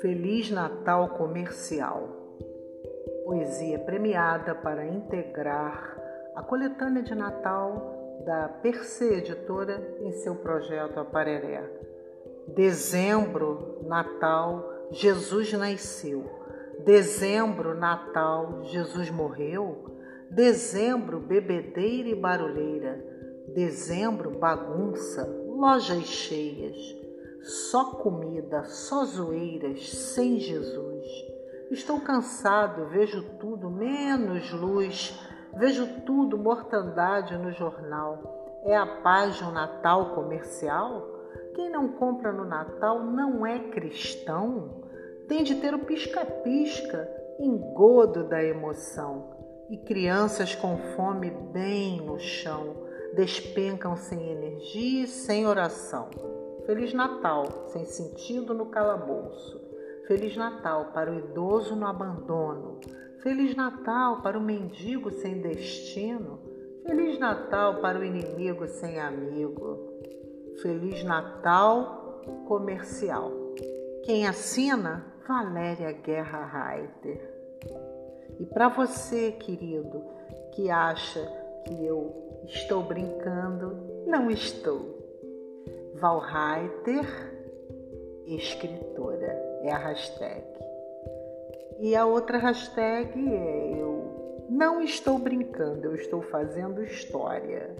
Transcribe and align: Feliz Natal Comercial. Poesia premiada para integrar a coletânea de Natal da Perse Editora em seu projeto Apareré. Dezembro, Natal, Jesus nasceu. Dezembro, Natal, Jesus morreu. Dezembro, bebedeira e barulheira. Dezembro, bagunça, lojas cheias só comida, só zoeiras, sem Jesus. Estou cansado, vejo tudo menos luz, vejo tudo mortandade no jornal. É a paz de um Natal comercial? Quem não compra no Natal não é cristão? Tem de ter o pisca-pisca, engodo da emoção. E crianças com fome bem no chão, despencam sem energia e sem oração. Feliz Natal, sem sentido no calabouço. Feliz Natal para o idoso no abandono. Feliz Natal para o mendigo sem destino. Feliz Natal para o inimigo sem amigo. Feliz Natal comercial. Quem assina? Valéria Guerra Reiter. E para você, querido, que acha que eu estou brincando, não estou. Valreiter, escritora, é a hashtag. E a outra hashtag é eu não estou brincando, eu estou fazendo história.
Feliz 0.00 0.50
Natal 0.50 1.10
Comercial. 1.10 2.08
Poesia 3.24 3.78
premiada 3.78 4.54
para 4.56 4.86
integrar 4.86 5.96
a 6.34 6.42
coletânea 6.42 7.02
de 7.02 7.14
Natal 7.14 8.22
da 8.24 8.48
Perse 8.48 9.04
Editora 9.04 9.96
em 10.00 10.10
seu 10.12 10.34
projeto 10.34 10.98
Apareré. 10.98 11.62
Dezembro, 12.48 13.82
Natal, 13.86 14.88
Jesus 14.90 15.52
nasceu. 15.52 16.24
Dezembro, 16.84 17.74
Natal, 17.74 18.64
Jesus 18.64 19.10
morreu. 19.10 19.95
Dezembro, 20.30 21.20
bebedeira 21.20 22.08
e 22.08 22.14
barulheira. 22.14 23.04
Dezembro, 23.54 24.38
bagunça, 24.38 25.24
lojas 25.46 26.04
cheias 26.04 27.06
só 27.46 27.92
comida, 27.92 28.64
só 28.64 29.04
zoeiras, 29.04 29.88
sem 29.88 30.38
Jesus. 30.40 31.06
Estou 31.70 32.00
cansado, 32.00 32.88
vejo 32.88 33.22
tudo 33.38 33.70
menos 33.70 34.52
luz, 34.52 35.16
vejo 35.56 36.00
tudo 36.04 36.36
mortandade 36.36 37.38
no 37.38 37.52
jornal. 37.52 38.60
É 38.64 38.76
a 38.76 39.00
paz 39.00 39.36
de 39.36 39.44
um 39.44 39.52
Natal 39.52 40.14
comercial? 40.14 41.06
Quem 41.54 41.70
não 41.70 41.92
compra 41.92 42.32
no 42.32 42.44
Natal 42.44 43.04
não 43.04 43.46
é 43.46 43.60
cristão? 43.70 44.82
Tem 45.28 45.44
de 45.44 45.54
ter 45.54 45.72
o 45.72 45.84
pisca-pisca, 45.84 47.08
engodo 47.38 48.24
da 48.28 48.42
emoção. 48.42 49.35
E 49.68 49.76
crianças 49.78 50.54
com 50.54 50.76
fome 50.94 51.30
bem 51.52 52.00
no 52.00 52.18
chão, 52.20 52.76
despencam 53.14 53.96
sem 53.96 54.30
energia 54.30 55.04
e 55.04 55.06
sem 55.08 55.46
oração. 55.46 56.08
Feliz 56.64 56.92
Natal, 56.92 57.66
sem 57.68 57.84
sentido 57.84 58.54
no 58.54 58.66
calabouço. 58.66 59.60
Feliz 60.06 60.36
Natal 60.36 60.92
para 60.92 61.10
o 61.10 61.18
idoso 61.18 61.74
no 61.74 61.86
abandono. 61.86 62.80
Feliz 63.22 63.56
Natal 63.56 64.22
para 64.22 64.38
o 64.38 64.42
mendigo 64.42 65.10
sem 65.10 65.40
destino. 65.40 66.38
Feliz 66.86 67.18
Natal 67.18 67.80
para 67.80 67.98
o 67.98 68.04
inimigo 68.04 68.68
sem 68.68 69.00
amigo. 69.00 69.80
Feliz 70.62 71.02
Natal 71.02 72.22
comercial. 72.46 73.32
Quem 74.04 74.26
assina? 74.26 75.04
Valéria 75.26 75.90
Guerra 75.90 76.44
Reiter. 76.44 77.95
E 78.38 78.46
para 78.46 78.68
você, 78.68 79.32
querido, 79.32 80.04
que 80.52 80.70
acha 80.70 81.20
que 81.64 81.84
eu 81.84 82.42
estou 82.46 82.82
brincando, 82.82 84.04
não 84.06 84.30
estou. 84.30 84.94
Valreiter, 85.94 87.06
escritora, 88.26 89.60
é 89.62 89.72
a 89.72 89.78
hashtag. 89.78 90.44
E 91.78 91.94
a 91.94 92.06
outra 92.06 92.38
hashtag 92.38 93.18
é 93.34 93.80
eu 93.80 94.46
não 94.48 94.80
estou 94.80 95.18
brincando, 95.18 95.86
eu 95.86 95.94
estou 95.94 96.22
fazendo 96.22 96.82
história. 96.82 97.74